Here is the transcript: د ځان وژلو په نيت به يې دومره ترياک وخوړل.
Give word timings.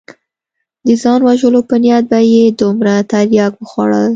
د 0.85 0.87
ځان 1.01 1.19
وژلو 1.23 1.61
په 1.69 1.75
نيت 1.83 2.03
به 2.11 2.19
يې 2.33 2.43
دومره 2.59 2.93
ترياک 3.11 3.53
وخوړل. 3.57 4.07